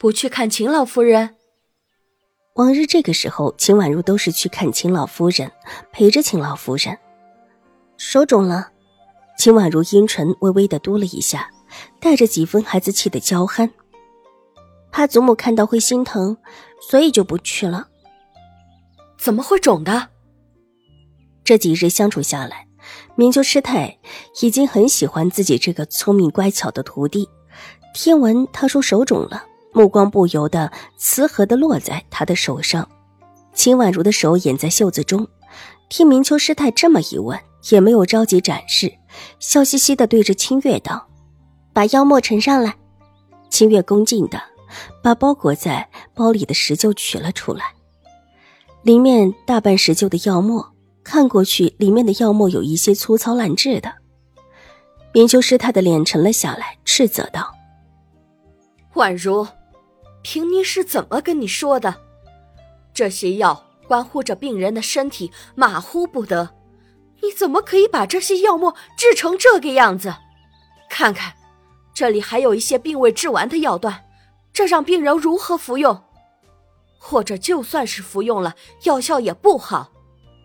[0.00, 1.36] 不去看秦老夫人？
[2.54, 5.52] 往日这个时候，秦婉如都是去看秦老夫人，
[5.92, 6.96] 陪着秦老夫人。
[7.98, 8.70] 手肿了，
[9.36, 11.50] 秦婉如阴唇微微的嘟了一下，
[12.00, 13.70] 带着几分孩子气的娇憨。
[14.90, 16.34] 怕祖母看到会心疼，
[16.80, 17.88] 所以就不去了。
[19.18, 20.08] 怎么会肿的？
[21.44, 22.66] 这几日相处下来，
[23.16, 23.98] 明秋师太
[24.40, 27.28] 已经很喜欢自己这个聪明乖巧的徒弟。
[27.92, 32.88] 听闻他说手肿了，目光不由得慈和的落在他的手上。
[33.52, 35.26] 秦婉如的手掩在袖子中，
[35.88, 37.38] 听明秋师太这么一问，
[37.70, 38.92] 也没有着急展示，
[39.38, 41.08] 笑嘻嘻的对着清月道
[41.74, 42.76] ：“把药墨呈上来。”
[43.50, 44.40] 清月恭敬的
[45.02, 47.64] 把包裹在包里的石臼取了出来，
[48.82, 53.92] 里面大半石臼的药沫，看过去里面的药沫有一些粗糙烂质的。
[55.12, 57.52] 明秋师太的脸沉了下来，斥责道。
[58.94, 59.44] 宛如，
[60.22, 61.94] 平妮是怎么跟你说的？
[62.92, 66.50] 这些药关乎着病人的身体，马虎不得。
[67.22, 70.14] 你怎么可以把这些药末制成这个样子？
[70.88, 71.34] 看看，
[71.94, 74.04] 这里还有一些并未制完的药段，
[74.52, 76.02] 这让病人如何服用？
[76.98, 79.90] 或者就算是服用了，药效也不好，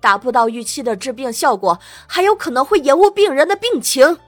[0.00, 4.18] 达不到预期的治病效果，还有可能会延误病人的病情。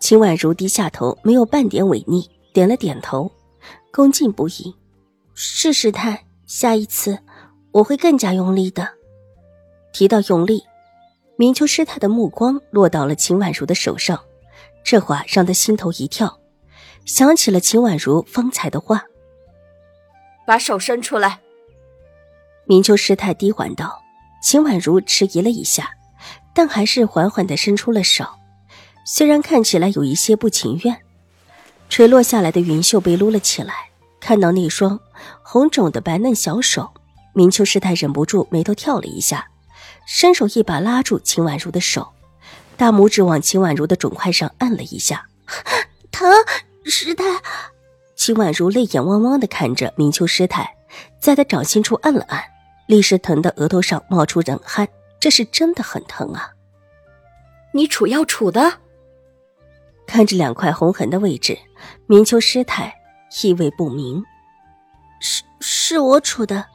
[0.00, 2.30] 秦婉如低下头，没有半点违逆。
[2.52, 3.30] 点了点头，
[3.96, 4.76] 恭敬不已。
[5.32, 7.18] 是师太，下一次
[7.72, 8.86] 我会更加用力的。
[9.90, 10.62] 提到用力，
[11.36, 14.22] 明秋师太的目光落到了秦婉如的手上，
[14.84, 16.38] 这话让他心头一跳，
[17.06, 19.02] 想起了秦婉如方才的话。
[20.46, 21.40] 把手伸出来。
[22.66, 23.98] 明秋师太低缓道。
[24.42, 25.88] 秦婉如迟疑了一下，
[26.54, 28.26] 但还是缓缓的伸出了手，
[29.06, 30.98] 虽然看起来有一些不情愿。
[31.88, 33.85] 垂落下来的云袖被撸了起来，
[34.26, 34.98] 看到那双
[35.40, 36.92] 红肿的白嫩小手，
[37.32, 39.52] 明秋师太忍不住眉头跳了一下，
[40.04, 42.12] 伸手一把拉住秦婉如的手，
[42.76, 45.28] 大拇指往秦婉如的肿块上按了一下，
[46.10, 46.28] 疼！
[46.84, 47.22] 师太，
[48.16, 50.74] 秦婉如泪眼汪汪的看着明秋师太，
[51.20, 52.42] 在她掌心处按了按，
[52.88, 54.88] 立时疼得额头上冒出冷汗，
[55.20, 56.50] 这是真的很疼啊！
[57.72, 58.80] 你杵要杵的？
[60.04, 61.56] 看着两块红痕的位置，
[62.08, 62.92] 明秋师太
[63.42, 64.24] 意味不明。
[65.20, 66.66] 是是我处的，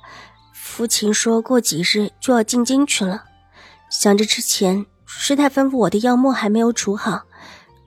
[0.53, 3.25] 父亲说过几日就要进京去了，
[3.89, 7.23] 想着之前师太吩咐我的药沫还没有处好，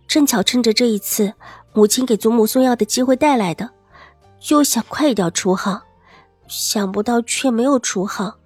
[0.07, 1.33] 正巧趁着这一次
[1.73, 3.71] 母亲给祖母送药的机会带来的，
[4.41, 5.83] 就想快一点处好，
[6.47, 8.39] 想不到却没有处好，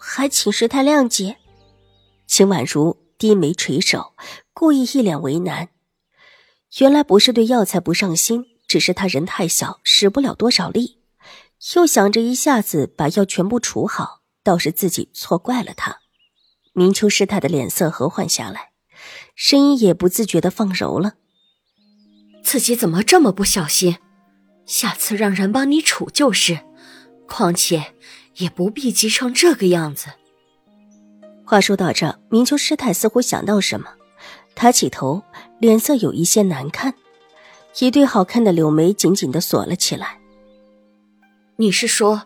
[0.00, 1.36] 还请师太谅解。
[2.26, 4.14] 秦婉如低眉垂首，
[4.52, 5.68] 故意一脸为难。
[6.78, 10.98] 原来不是对药材不上心，只是他人太小，使不了多少力。
[11.74, 15.98] 又想着一下子把药全部除好，倒是自己错怪了他。
[16.72, 18.72] 明秋师太的脸色和缓下来，
[19.34, 21.14] 声音也不自觉的放柔了
[22.44, 23.96] ：“自己怎么这么不小心？
[24.66, 26.60] 下次让人帮你处就是。
[27.26, 27.94] 况且
[28.36, 30.08] 也不必急成这个样子。”
[31.46, 33.88] 话说到这，明秋师太似乎想到什么。
[34.54, 35.22] 抬起头，
[35.58, 36.94] 脸色有一些难看，
[37.84, 40.18] 一对好看的柳眉紧紧的锁了起来。
[41.56, 42.22] 你是说，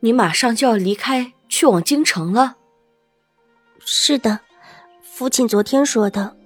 [0.00, 2.56] 你马上就要离开，去往京城了？
[3.80, 4.40] 是的，
[5.02, 6.36] 父亲昨天说的，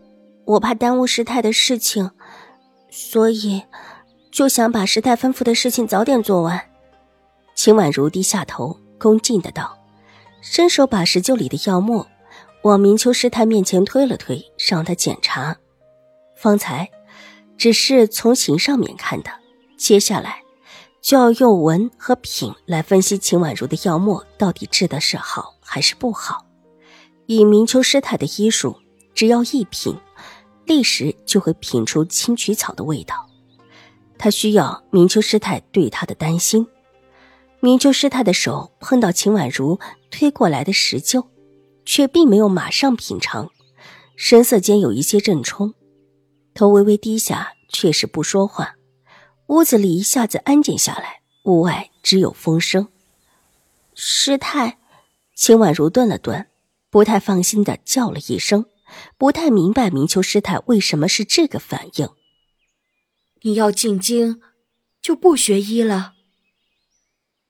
[0.44, 2.10] 我怕耽误师太的事情，
[2.90, 3.62] 所以
[4.30, 6.60] 就想把师太吩咐的事情早点做完。
[7.54, 9.76] 秦婉如低下头，恭敬的道，
[10.40, 12.06] 伸手把石臼里的药沫。
[12.62, 15.56] 往明秋师太面前推了推，让他检查。
[16.36, 16.90] 方才
[17.56, 19.30] 只是从形上面看的，
[19.76, 20.42] 接下来
[21.00, 26.46] 就要用闻和品来分析秦婉如的药沫到底治的是好还是不好。
[27.26, 28.76] 以明秋师太的医术，
[29.14, 29.96] 只要一品，
[30.64, 33.28] 立时就会品出青曲草的味道。
[34.18, 36.66] 他需要明秋师太对他的担心。
[37.60, 39.78] 明秋师太的手碰到秦婉如
[40.10, 41.26] 推过来的石臼。
[41.88, 43.48] 却并没有马上品尝，
[44.16, 45.72] 神色间有一些震冲，
[46.56, 48.74] 头微微低下，却是不说话。
[49.48, 52.88] 屋子里一下子安静下来，屋外只有风声。
[53.94, 54.78] 师太，
[55.34, 56.48] 秦婉如顿了顿，
[56.90, 58.64] 不太放心的叫了一声，
[59.16, 62.08] 不太明白明秋师太为什么是这个反应。
[63.42, 64.40] 你要进京，
[65.00, 66.14] 就不学医了？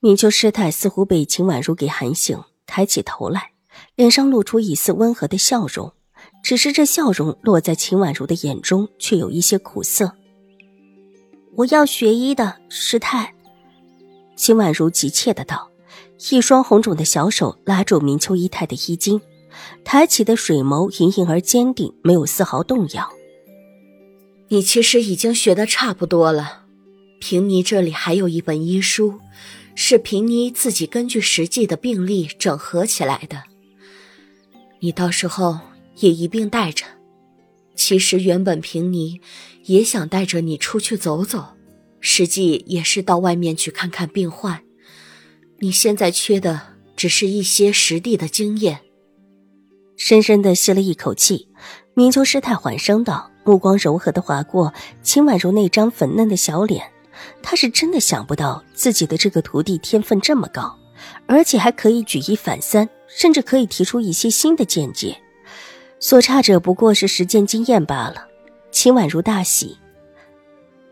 [0.00, 3.52] 明秋师太似乎被秦婉如给喊醒，抬起头来，
[3.94, 5.94] 脸上露出一丝温和的笑容，
[6.46, 10.12] 只是这笑容落在秦婉如的眼中，却有一些苦涩。
[11.56, 13.34] 我要学医的师太，
[14.36, 15.68] 秦婉如急切的道，
[16.30, 19.20] 一双红肿的小手拉住明秋姨太的衣襟，
[19.82, 23.10] 抬起的水眸盈盈而坚定，没有丝毫动摇。
[24.46, 26.62] 你其实已经学的差不多了，
[27.18, 29.18] 平妮这里还有一本医书，
[29.74, 33.42] 是平妮自己根据实际的病例整合起来的，
[34.78, 35.58] 你到时候
[35.96, 36.84] 也一并带着。
[37.74, 39.20] 其实原本平尼
[39.64, 41.44] 也想带着你出去走走，
[42.00, 44.62] 实际也是到外面去看看病患。
[45.58, 46.60] 你现在缺的
[46.96, 48.80] 只是一些实地的经验。
[49.96, 51.48] 深深的吸了一口气，
[51.94, 54.72] 明秋师太缓声道，目光柔和的划过
[55.02, 56.82] 秦婉如那张粉嫩的小脸。
[57.42, 60.78] 他是真的想不到自己的这个徒弟天分这么高，
[61.26, 65.18] 而且还可以举一反三，甚至可以提出一些新的见解。
[66.06, 68.28] 所差者不过是实践经验罢了。
[68.70, 69.76] 秦婉如大喜，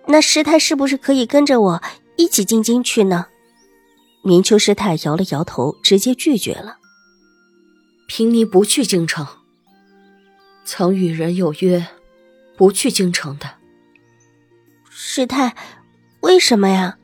[0.08, 1.82] 那师太是不是可以跟着我
[2.16, 3.28] 一起进京去呢？
[4.24, 6.78] 明秋师太摇了摇头，直接拒绝了。
[8.08, 9.24] 平尼不去京城，
[10.64, 11.86] 曾与人有约，
[12.56, 13.58] 不去京城的。
[14.90, 15.54] 师太，
[16.22, 16.98] 为什么呀？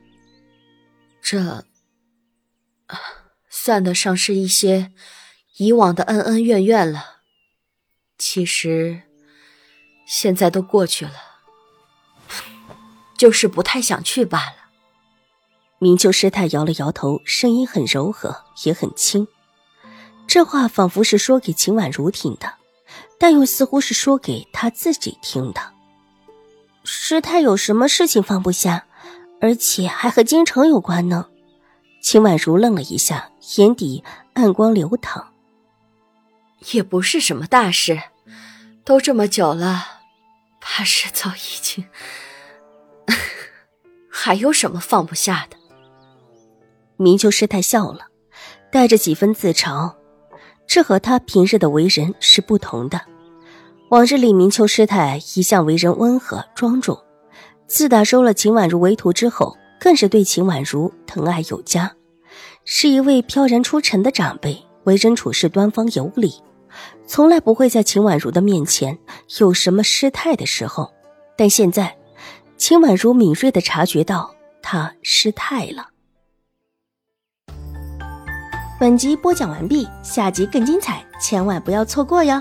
[1.23, 1.65] 这，
[3.49, 4.91] 算得上是一些
[5.59, 7.20] 以往的恩恩怨怨了。
[8.23, 9.01] 其实，
[10.05, 11.13] 现在都过去了，
[13.17, 14.57] 就是不太想去罢了。
[15.79, 19.27] 明秋师太摇了摇头，声音很柔和，也很轻。
[20.27, 22.57] 这话仿佛是说给秦婉如听的，
[23.19, 25.73] 但又似乎是说给他自己听的。
[26.85, 28.85] 师太有什么事情放不下，
[29.41, 31.27] 而且还和京城有关呢？
[32.03, 35.29] 秦婉如愣了一下，眼底暗光流淌。
[36.75, 37.99] 也不是什么大事，
[38.91, 39.87] 都这么久了，
[40.61, 41.85] 怕是早已经……
[44.11, 45.57] 还有什么放不下的？
[46.97, 48.09] 明秋师太笑了，
[48.73, 49.95] 带着几分自嘲，
[50.67, 53.01] 这和他平日的为人是不同的。
[53.91, 57.01] 往日里，明秋师太一向为人温和庄重，
[57.69, 61.95] 自打收了秦婉如为徒之后，更是对秦婉如疼爱有加，
[62.65, 66.43] 是一位飘然出尘的长辈，为人处事端方有礼。
[67.07, 68.99] 从来不会在秦婉如的面前
[69.39, 70.93] 有什么失态的时候，
[71.37, 71.97] 但现在，
[72.57, 75.89] 秦婉如敏锐的察觉到他失态了。
[78.79, 82.41] 本集播讲完毕，下集更精彩，千万不要错过哟。